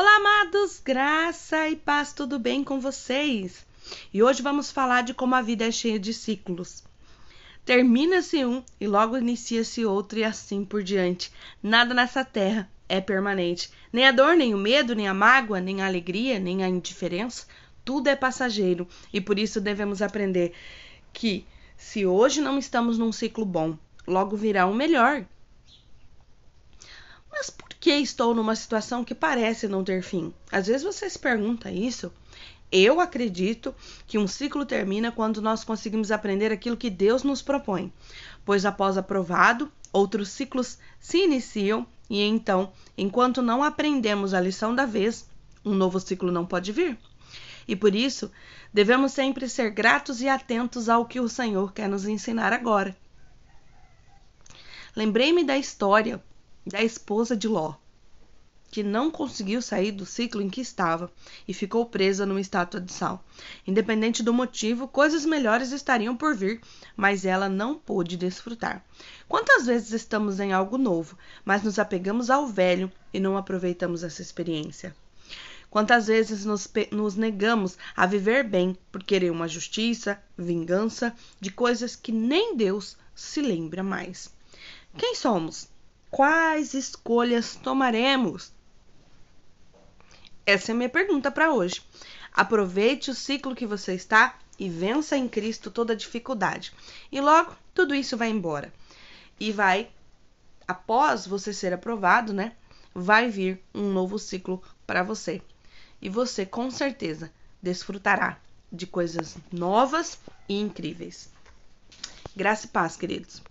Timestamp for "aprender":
20.00-20.54, 36.10-36.52